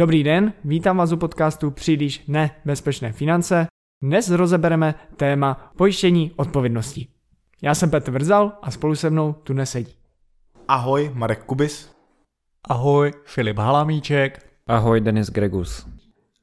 [0.00, 3.66] Dobrý den, vítám vás u podcastu Příliš nebezpečné finance.
[4.02, 7.06] Dnes rozebereme téma pojištění odpovědnosti.
[7.62, 9.92] Já jsem Petr Vrzal a spolu se mnou tu nesedí.
[10.68, 11.92] Ahoj, Marek Kubis.
[12.68, 14.46] Ahoj, Filip Halamíček.
[14.66, 15.86] Ahoj, Denis Gregus.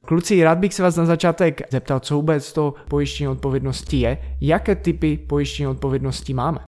[0.04, 4.76] Kluci, rád bych se vás na začátek zeptal, co vůbec to pojištění odpovědnosti je, jaké
[4.76, 6.67] typy pojištění odpovědnosti máme.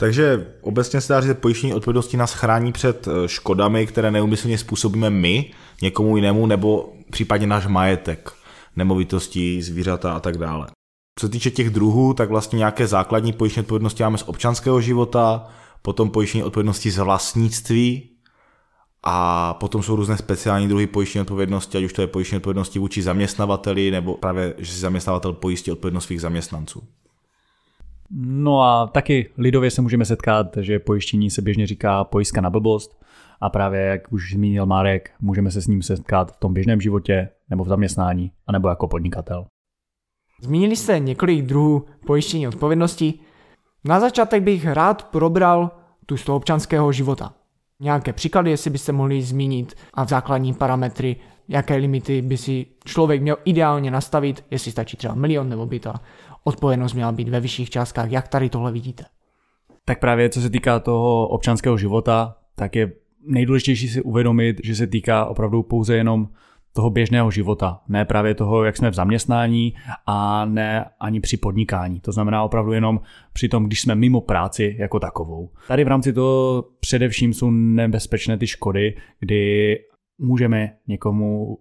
[0.00, 4.58] Takže obecně se dá říct, že pojištění odpovědnosti nás chrání před eh, škodami, které neumyslně
[4.58, 8.32] způsobíme my, někomu jinému, nebo případně náš majetek,
[8.76, 10.66] nemovitosti, zvířata a tak dále.
[11.18, 15.46] Co se týče těch druhů, tak vlastně nějaké základní pojištění odpovědnosti máme z občanského života,
[15.82, 18.10] potom pojištění odpovědnosti z vlastnictví,
[19.02, 23.02] a potom jsou různé speciální druhy pojištění odpovědnosti, ať už to je pojištění odpovědnosti vůči
[23.02, 26.82] zaměstnavateli, nebo právě, že si zaměstnavatel pojistí odpovědnost svých zaměstnanců.
[28.12, 33.00] No a taky lidově se můžeme setkat, že pojištění se běžně říká pojistka na blbost
[33.40, 37.28] a právě, jak už zmínil Marek, můžeme se s ním setkat v tom běžném životě
[37.50, 39.46] nebo v zaměstnání, anebo jako podnikatel.
[40.42, 43.14] Zmínili jste několik druhů pojištění odpovědnosti.
[43.84, 45.70] Na začátek bych rád probral
[46.06, 47.32] tu z toho občanského života.
[47.80, 51.16] Nějaké příklady, jestli byste mohli zmínit a v základní parametry,
[51.48, 56.00] jaké limity by si člověk měl ideálně nastavit, jestli stačí třeba milion nebo by ta
[56.44, 58.10] odpovědnost měla být ve vyšších částkách.
[58.10, 59.04] Jak tady tohle vidíte?
[59.84, 62.92] Tak právě co se týká toho občanského života, tak je
[63.26, 66.28] nejdůležitější si uvědomit, že se týká opravdu pouze jenom
[66.72, 69.74] toho běžného života, ne právě toho, jak jsme v zaměstnání
[70.06, 72.00] a ne ani při podnikání.
[72.00, 73.00] To znamená opravdu jenom
[73.32, 75.50] při tom, když jsme mimo práci jako takovou.
[75.68, 79.76] Tady v rámci toho především jsou nebezpečné ty škody, kdy
[80.18, 81.58] můžeme někomu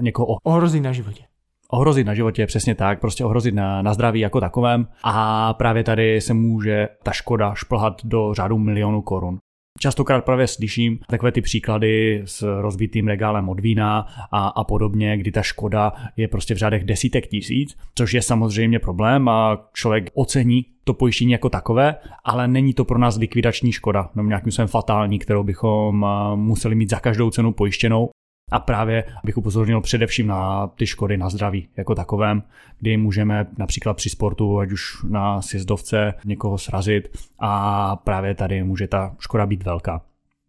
[0.00, 1.27] někoho ohrozit na životě
[1.72, 6.20] ohrozit na životě, přesně tak, prostě ohrozit na, na zdraví jako takovém a právě tady
[6.20, 9.38] se může ta škoda šplhat do řádu milionů korun.
[9.80, 15.32] Častokrát právě slyším takové ty příklady s rozbitým regálem od vína a, a podobně, kdy
[15.32, 20.64] ta škoda je prostě v řádech desítek tisíc, což je samozřejmě problém a člověk ocení
[20.84, 25.18] to pojištění jako takové, ale není to pro nás likvidační škoda, no nějakým způsobem fatální,
[25.18, 28.08] kterou bychom museli mít za každou cenu pojištěnou.
[28.50, 32.42] A právě bych upozornil především na ty škody na zdraví jako takovém,
[32.78, 38.86] kdy můžeme například při sportu, ať už na sjezdovce, někoho srazit a právě tady může
[38.86, 40.02] ta škoda být velká.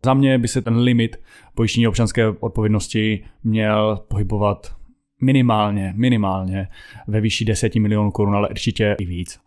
[0.05, 1.19] Za mě by se ten limit
[1.55, 4.75] pojištění občanské odpovědnosti měl pohybovat
[5.21, 6.67] minimálně, minimálně
[7.07, 9.39] ve výši 10 milionů korun, ale určitě i víc.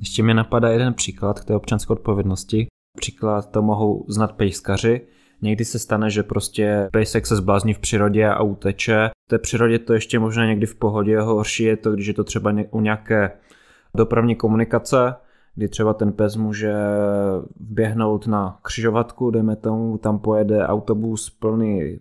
[0.00, 2.66] Ještě mi napadá jeden příklad k té občanské odpovědnosti.
[2.96, 5.00] Příklad to mohou znát pejskaři,
[5.42, 9.10] Někdy se stane, že prostě pejsek se zblázní v přírodě a uteče.
[9.26, 12.24] V té přírodě to ještě možná někdy v pohodě, horší je to, když je to
[12.24, 13.30] třeba u nějaké
[13.94, 15.14] dopravní komunikace,
[15.54, 16.74] kdy třeba ten pes může
[17.60, 21.98] vběhnout na křižovatku, dejme tomu, tam pojede autobus plný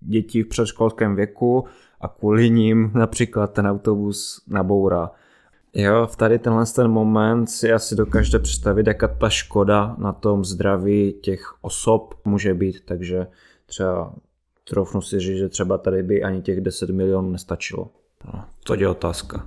[0.00, 1.64] dětí v předškolském věku
[2.00, 5.10] a kvůli ním například ten autobus nabourá.
[5.74, 10.44] Jo, v tady tenhle ten moment si asi dokážete představit, jaká ta škoda na tom
[10.44, 13.26] zdraví těch osob může být, takže
[13.66, 14.14] třeba
[14.70, 17.90] troufnu si říct, že třeba tady by ani těch 10 milionů nestačilo.
[18.24, 19.46] No, to je otázka.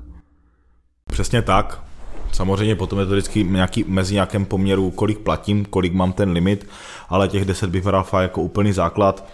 [1.06, 1.83] Přesně tak.
[2.31, 6.67] Samozřejmě potom je to vždycky nějaký, mezi nějakém poměru, kolik platím, kolik mám ten limit,
[7.09, 9.29] ale těch 10 bych bral jako úplný základ.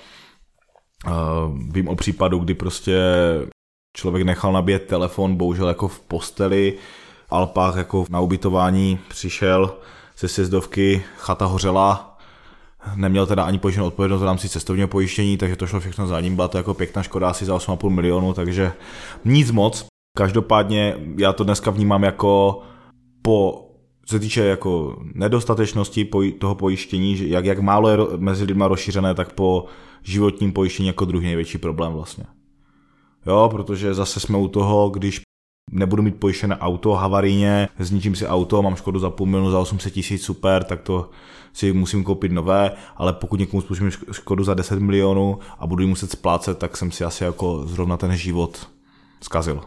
[1.08, 1.14] Uh,
[1.72, 3.02] vím o případu, kdy prostě
[4.00, 6.78] Člověk nechal nabíjet telefon, bohužel jako v posteli,
[7.30, 9.76] Alpách jako na ubytování přišel
[10.20, 12.18] ze sjezdovky, chata hořela,
[12.96, 16.36] neměl teda ani pojištěnou odpovědnost v rámci cestovního pojištění, takže to šlo všechno za ním,
[16.36, 18.72] byla to jako pěkná škoda asi za 8,5 milionů, takže
[19.26, 19.86] nic moc.
[20.18, 22.62] Každopádně já to dneska vnímám jako
[23.22, 23.66] po
[24.06, 29.34] se týče jako nedostatečnosti toho pojištění, že jak, jak málo je mezi lidmi rozšířené, tak
[29.34, 29.66] po
[30.04, 32.26] životním pojištění jako druhý největší problém vlastně.
[33.26, 35.22] Jo, protože zase jsme u toho, když
[35.72, 39.94] nebudu mít pojištěné auto havarijně, zničím si auto, mám škodu za půl milionu, za 800
[39.94, 41.10] tisíc, super, tak to
[41.54, 45.90] si musím koupit nové, ale pokud někomu způsobím škodu za 10 milionů a budu ji
[45.90, 48.70] muset splácet, tak jsem si asi jako zrovna ten život
[49.22, 49.62] zkazil.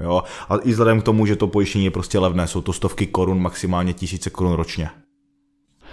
[0.00, 0.22] Jo?
[0.48, 3.40] A i vzhledem k tomu, že to pojištění je prostě levné, jsou to stovky korun,
[3.40, 4.90] maximálně tisíce korun ročně.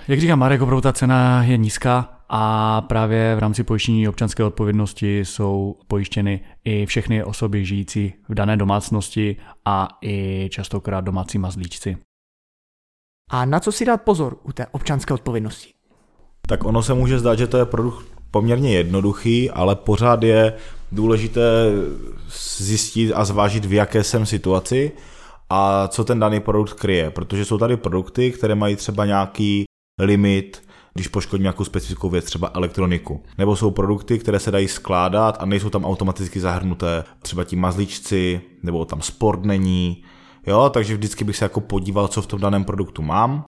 [0.07, 5.20] Jak říká Marek, opravdu ta cena je nízká a právě v rámci pojištění občanské odpovědnosti
[5.20, 9.36] jsou pojištěny i všechny osoby žijící v dané domácnosti
[9.66, 11.98] a i častokrát domácí mazlíčci.
[13.31, 15.74] A na co si dát pozor u té občanské odpovědnosti?
[16.48, 20.54] Tak ono se může zdát, že to je produkt poměrně jednoduchý, ale pořád je
[20.92, 21.72] důležité
[22.58, 24.92] zjistit a zvážit, v jaké jsem situaci
[25.50, 29.64] a co ten daný produkt kryje, protože jsou tady produkty, které mají třeba nějaký
[30.00, 33.24] limit když poškodím nějakou specifickou věc, třeba elektroniku.
[33.38, 38.42] Nebo jsou produkty, které se dají skládat a nejsou tam automaticky zahrnuté třeba ti mazličci,
[38.63, 40.04] nebo tam sport není.
[40.48, 43.44] Jo, takže vždycky bych se jako podíval, co v tom daném produktu mám.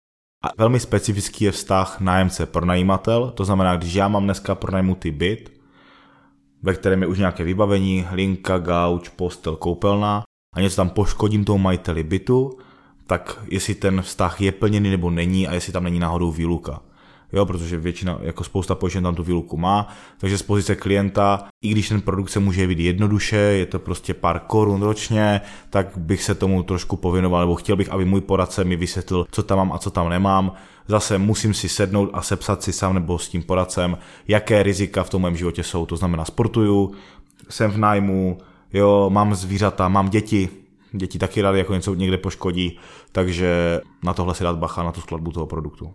[0.45, 5.53] A velmi specifický je vztah nájemce pronajímatel, to znamená, když já mám dneska pronajmutý byt,
[6.63, 10.23] ve kterém je už nějaké vybavení, linka, gauč, postel, koupelna
[10.55, 12.51] a něco tam poškodím tomu majiteli bytu,
[13.07, 16.81] tak jestli ten vztah je plněný nebo není a jestli tam není náhodou výluka.
[17.33, 19.89] Jo, protože většina, jako spousta pojišťoven tam tu výluku má,
[20.19, 24.15] takže z pozice klienta, i když ten produkt se může jevit jednoduše, je to prostě
[24.15, 25.41] pár korun ročně,
[25.71, 29.43] tak bych se tomu trošku pověnoval, nebo chtěl bych, aby můj poradce mi vysvětlil, co
[29.43, 30.53] tam mám a co tam nemám.
[30.89, 33.99] Zase musím si sednout a sepsat si sám nebo s tím poradcem,
[34.29, 35.87] jaké rizika v tom mém životě jsou.
[35.87, 36.93] To znamená, sportuju,
[37.49, 38.39] jsem v nájmu,
[38.73, 40.49] jo, mám zvířata, mám děti,
[40.93, 42.79] děti taky rádi jako něco někde poškodí,
[43.13, 45.95] takže na tohle si dát bacha na tu skladbu toho produktu.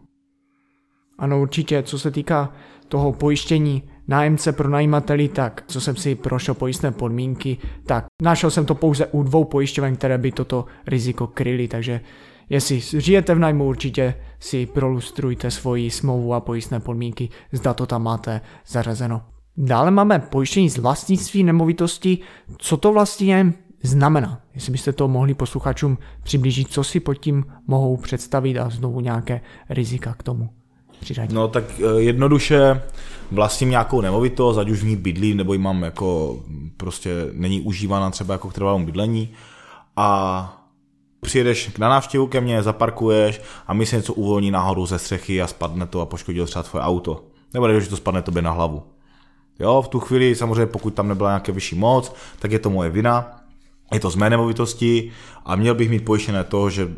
[1.19, 2.53] Ano, určitě, co se týká
[2.87, 8.65] toho pojištění nájemce pro najímateli, tak co jsem si prošel pojistné podmínky, tak našel jsem
[8.65, 12.01] to pouze u dvou pojišťoven, které by toto riziko kryly, takže
[12.49, 18.03] jestli žijete v najmu, určitě si prolustrujte svoji smlouvu a pojistné podmínky, zda to tam
[18.03, 19.21] máte zařazeno.
[19.57, 22.17] Dále máme pojištění z vlastnictví nemovitosti.
[22.57, 23.53] Co to vlastně
[23.83, 24.41] znamená?
[24.55, 29.41] Jestli byste to mohli posluchačům přiblížit, co si pod tím mohou představit a znovu nějaké
[29.69, 30.49] rizika k tomu
[30.99, 31.31] přiřadit.
[31.31, 32.81] No tak eh, jednoduše
[33.31, 36.39] vlastním nějakou nemovitost, ať už v ní bydlím, nebo ji mám jako
[36.77, 39.29] prostě není užívána třeba jako k trvalému bydlení
[39.95, 40.53] a
[41.21, 45.47] přijedeš na návštěvu ke mně, zaparkuješ a mi se něco uvolní náhodou ze střechy a
[45.47, 47.23] spadne to a poškodí třeba tvoje auto.
[47.53, 48.83] Nebo že to spadne tobě na hlavu.
[49.59, 52.89] Jo, v tu chvíli samozřejmě pokud tam nebyla nějaké vyšší moc, tak je to moje
[52.89, 53.41] vina,
[53.93, 55.11] je to z mé nemovitosti
[55.45, 56.89] a měl bych mít pojištěné to, že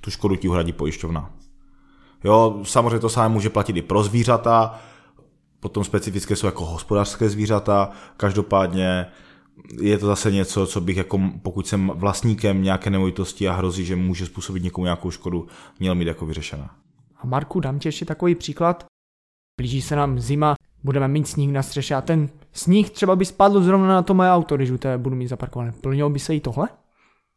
[0.00, 1.30] tu škodu ti uhradí pojišťovna.
[2.24, 4.78] Jo, samozřejmě to samé může platit i pro zvířata,
[5.60, 9.06] potom specifické jsou jako hospodářské zvířata, každopádně
[9.80, 13.96] je to zase něco, co bych jako, pokud jsem vlastníkem nějaké nemovitosti a hrozí, že
[13.96, 15.46] může způsobit někomu nějakou škodu,
[15.80, 16.70] měl mít jako vyřešená.
[17.16, 18.84] A Marku, dám ti ještě takový příklad.
[19.60, 20.54] Blíží se nám zima,
[20.84, 24.30] budeme mít sníh na střeše a ten sníh třeba by spadl zrovna na to moje
[24.30, 25.72] auto, když u té budu mít zaparkované.
[25.72, 26.68] Plnilo by se i tohle?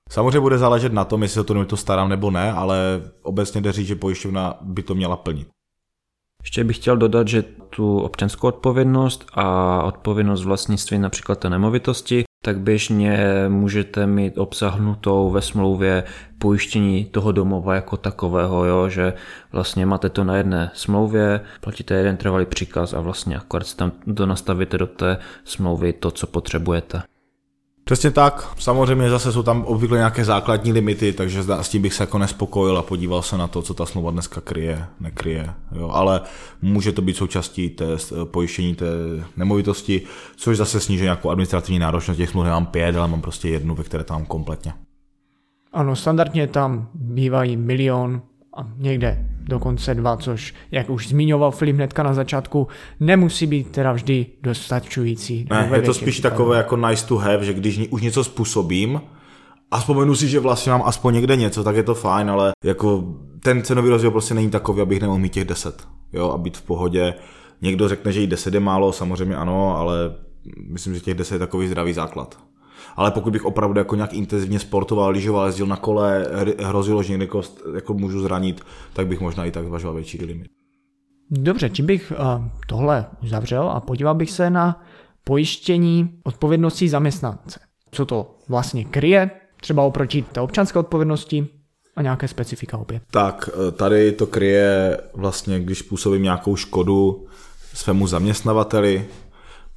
[0.10, 3.72] Samozřejmě bude záležet na tom, jestli se to to starám nebo ne, ale obecně jde
[3.72, 5.48] říct, že pojišťovna by to měla plnit.
[6.44, 12.60] Ještě bych chtěl dodat, že tu občanskou odpovědnost a odpovědnost vlastnictví například té nemovitosti, tak
[12.60, 16.04] běžně můžete mít obsahnutou ve smlouvě
[16.38, 19.14] pojištění toho domova jako takového, jo, že
[19.52, 23.92] vlastně máte to na jedné smlouvě, platíte jeden trvalý příkaz a vlastně akorát si tam
[24.08, 27.02] donastavíte do té smlouvy to, co potřebujete.
[27.92, 28.54] Přesně tak.
[28.60, 32.78] Samozřejmě zase jsou tam obvykle nějaké základní limity, takže s tím bych se jako nespokojil
[32.78, 35.54] a podíval se na to, co ta smlouva dneska kryje, nekryje.
[35.72, 35.90] Jo.
[35.90, 36.22] Ale
[36.62, 37.86] může to být součástí té
[38.24, 38.86] pojištění té
[39.38, 40.02] nemovitosti,
[40.36, 42.18] což zase sníží nějakou administrativní náročnost.
[42.18, 44.74] Těch smluv mám pět, ale mám prostě jednu, ve které tam kompletně.
[45.74, 48.22] Ano, standardně tam bývají milion
[48.58, 52.68] a někde dokonce dva, což, jak už zmiňoval Filip hnedka na začátku,
[53.00, 55.48] nemusí být teda vždy dostačující.
[55.50, 59.02] Ne, je to spíš takové jako nice to have, že když už něco způsobím,
[59.72, 63.04] a vzpomenu si, že vlastně mám aspoň někde něco, tak je to fajn, ale jako
[63.40, 66.62] ten cenový rozdíl prostě není takový, abych nemohl mít těch 10, jo, a být v
[66.62, 67.14] pohodě.
[67.62, 70.16] Někdo řekne, že jí 10 je málo, samozřejmě ano, ale
[70.70, 72.38] myslím, že těch 10 je takový zdravý základ
[72.96, 76.28] ale pokud bych opravdu jako nějak intenzivně sportoval, lyžoval, jezdil na kole,
[76.60, 78.62] hrozilo, že někde kost, jako můžu zranit,
[78.94, 80.48] tak bych možná i tak zvažoval větší limit.
[81.32, 84.84] Dobře, čím bych uh, tohle uzavřel a podíval bych se na
[85.24, 87.60] pojištění odpovědnosti zaměstnance.
[87.92, 91.48] Co to vlastně kryje, třeba oproti té občanské odpovědnosti
[91.96, 93.04] a nějaké specifika opět.
[93.12, 97.26] Tak, eh, tady to kryje vlastně, když působím nějakou škodu
[97.74, 99.08] svému zaměstnavateli,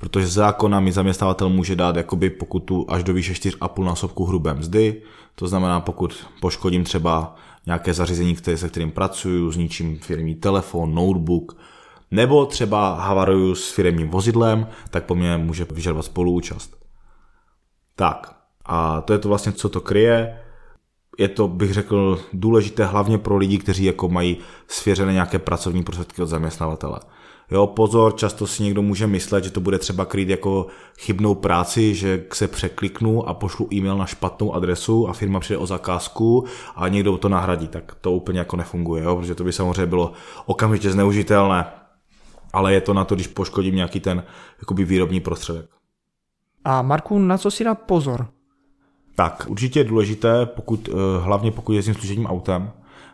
[0.05, 5.03] protože zákona mi zaměstnavatel může dát jakoby pokutu až do výše 4,5 násobku hrubé mzdy,
[5.35, 11.57] to znamená pokud poškodím třeba nějaké zařízení, které, se kterým pracuju, zničím firmní telefon, notebook,
[12.11, 16.77] nebo třeba havaruju s firmním vozidlem, tak po mně může vyžadovat spoluúčast.
[17.97, 20.41] Tak, a to je to vlastně, co to kryje.
[21.19, 24.37] Je to, bych řekl, důležité hlavně pro lidi, kteří jako mají
[24.69, 27.01] svěřené nějaké pracovní prostředky od zaměstnavatele.
[27.51, 30.67] Jo, pozor, často si někdo může myslet, že to bude třeba krýt jako
[30.99, 35.67] chybnou práci, že se překliknu a pošlu e-mail na špatnou adresu a firma přijde o
[35.67, 36.45] zakázku
[36.77, 37.69] a někdo to nahradí.
[37.69, 40.13] Tak to úplně jako nefunguje, jo, protože to by samozřejmě bylo
[40.47, 41.67] okamžitě zneužitelné.
[42.53, 44.25] Ale je to na to, když poškodím nějaký ten
[44.61, 45.71] jakoby výrobní prostředek.
[46.65, 48.27] A Marku, na co si dá pozor?
[49.15, 52.71] Tak, určitě je důležité, pokud, eh, hlavně pokud jezdím služebním autem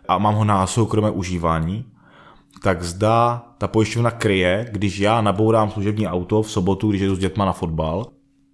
[0.08, 1.84] a mám ho na soukromé užívání,
[2.62, 7.18] tak zda ta pojišťovna kryje, když já nabourám služební auto v sobotu, když jedu s
[7.18, 8.06] dětma na fotbal,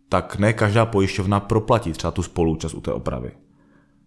[0.08, 3.32] tak ne každá pojišťovna proplatí třeba tu spoluúčast u té opravy.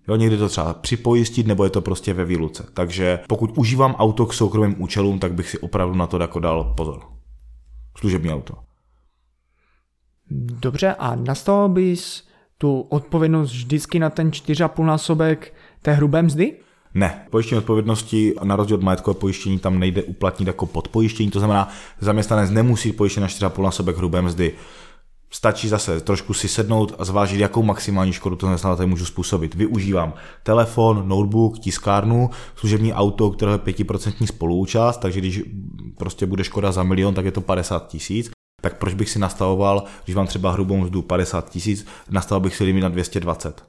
[0.07, 2.65] Jo, někdy to třeba připojistit, nebo je to prostě ve výluce.
[2.73, 6.73] Takže pokud užívám auto k soukromým účelům, tak bych si opravdu na to jako dal
[6.77, 6.99] pozor.
[7.97, 8.53] Služební auto.
[10.31, 12.27] Dobře, a nastavil bys
[12.57, 16.57] tu odpovědnost vždycky na ten 4,5 násobek té hrubé mzdy?
[16.93, 21.69] Ne, pojištění odpovědnosti na rozdíl od majetkové pojištění tam nejde uplatnit jako podpojištění, to znamená,
[21.99, 24.53] zaměstnanec nemusí pojištět na 4,5 násobek hrubé mzdy.
[25.31, 29.55] Stačí zase trošku si sednout a zvážit, jakou maximální škodu to zaměstnavateli můžu způsobit.
[29.55, 35.41] Využívám telefon, notebook, tiskárnu, služební auto, které je 5% spoluúčast, takže když
[35.97, 38.31] prostě bude škoda za milion, tak je to 50 tisíc.
[38.61, 42.63] Tak proč bych si nastavoval, když mám třeba hrubou mzdu 50 tisíc, nastavil bych si
[42.63, 43.68] limit na 220.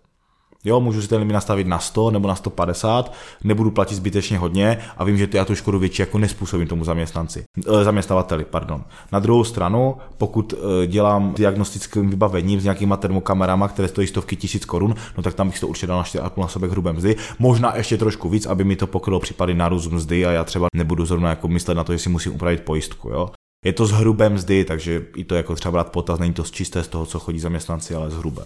[0.65, 3.15] Jo, můžu si ten limit nastavit na 100 nebo na 150,
[3.45, 6.85] nebudu platit zbytečně hodně a vím, že to já tu škodu větší jako nespůsobím tomu
[6.85, 7.45] zaměstnanci,
[7.81, 8.45] e, zaměstnavateli.
[8.45, 8.85] Pardon.
[9.13, 14.65] Na druhou stranu, pokud e, dělám diagnostickým vybavením s nějakýma termokamerama, které stojí stovky tisíc
[14.65, 17.17] korun, no tak tam bych to určitě dal na 4,5 násobek hrubé mzdy.
[17.39, 20.67] Možná ještě trošku víc, aby mi to pokrylo případy na růst mzdy a já třeba
[20.77, 23.09] nebudu zrovna jako myslet na to, že si musím upravit pojistku.
[23.09, 23.31] Jo?
[23.65, 26.51] Je to z hrubé mzdy, takže i to jako třeba brát potaz, není to z
[26.51, 28.43] čisté z toho, co chodí zaměstnanci, ale z hrubé.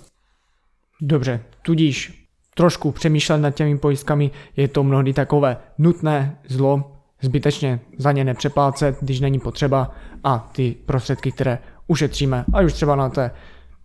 [1.01, 8.13] Dobře, tudíž trošku přemýšlet nad těmi pojistkami je to mnohdy takové nutné zlo, zbytečně za
[8.13, 9.91] ně nepřeplácet, když není potřeba
[10.25, 13.31] a ty prostředky, které ušetříme, ať už třeba na té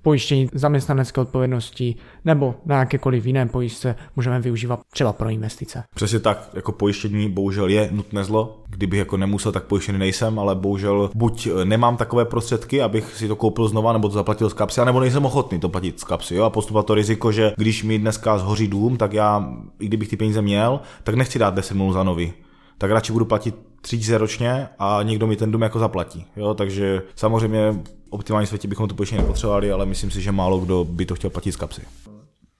[0.01, 5.83] pojištění zaměstnanecké odpovědnosti nebo na jakékoliv jiné pojistce můžeme využívat třeba pro investice.
[5.95, 8.63] Přesně tak, jako pojištění bohužel je nutné zlo.
[8.67, 13.35] Kdybych jako nemusel, tak pojištěný nejsem, ale bohužel buď nemám takové prostředky, abych si to
[13.35, 16.35] koupil znova, nebo to zaplatil z kapsy, nebo nejsem ochotný to platit z kapsy.
[16.35, 16.43] Jo?
[16.43, 20.17] A postupovat to riziko, že když mi dneska zhoří dům, tak já, i kdybych ty
[20.17, 22.33] peníze měl, tak nechci dát 10 milionů za nový
[22.79, 26.25] tak radši budu platit 3000 ročně a někdo mi ten dům jako zaplatí.
[26.35, 26.53] Jo?
[26.53, 27.75] Takže samozřejmě
[28.09, 31.29] optimálním světě bychom to pojištění nepotřebovali, ale myslím si, že málo kdo by to chtěl
[31.29, 31.81] platit z kapsy.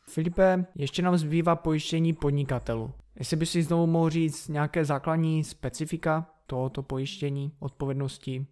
[0.09, 2.91] Filipe, ještě nám zbývá pojištění podnikatelů.
[3.19, 8.45] Jestli by si znovu mohl říct nějaké základní specifika tohoto pojištění, odpovědnosti?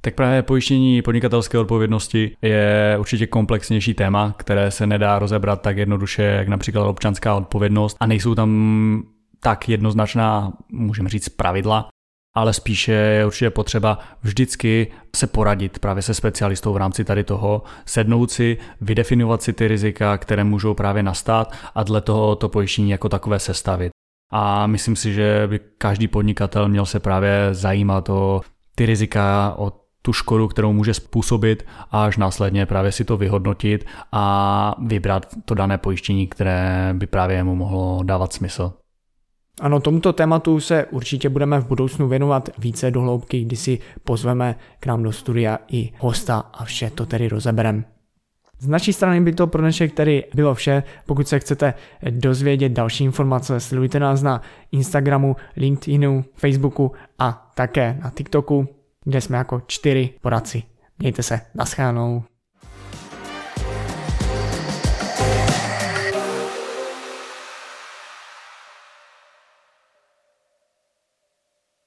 [0.00, 6.22] Tak právě pojištění podnikatelské odpovědnosti je určitě komplexnější téma, které se nedá rozebrat tak jednoduše,
[6.22, 9.02] jak například občanská odpovědnost a nejsou tam
[9.40, 11.88] tak jednoznačná, můžeme říct, pravidla,
[12.34, 17.62] ale spíše je určitě potřeba vždycky se poradit právě se specialistou v rámci tady toho,
[17.86, 22.90] sednout si, vydefinovat si ty rizika, které můžou právě nastat a dle toho to pojištění
[22.90, 23.92] jako takové sestavit.
[24.32, 28.40] A myslím si, že by každý podnikatel měl se právě zajímat o
[28.74, 29.72] ty rizika, o
[30.02, 35.54] tu škodu, kterou může způsobit a až následně právě si to vyhodnotit a vybrat to
[35.54, 38.72] dané pojištění, které by právě mu mohlo dávat smysl.
[39.60, 44.56] Ano, tomuto tématu se určitě budeme v budoucnu věnovat více do hloubky, kdy si pozveme
[44.80, 47.84] k nám do studia i hosta a vše to tedy rozeberem.
[48.58, 50.82] Z naší strany by to pro dnešek tedy bylo vše.
[51.06, 51.74] Pokud se chcete
[52.10, 54.42] dozvědět další informace, sledujte nás na
[54.72, 58.68] Instagramu, LinkedInu, Facebooku a také na TikToku,
[59.04, 60.62] kde jsme jako čtyři poradci.
[60.98, 62.22] Mějte se, naschánou.